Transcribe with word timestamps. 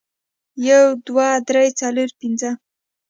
یو، 0.67 0.85
دوه، 1.07 1.27
درې، 1.47 1.65
څلور، 1.79 2.09
پنځه 2.19 2.51